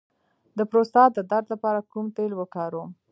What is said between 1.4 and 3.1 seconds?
لپاره کوم تېل وکاروم؟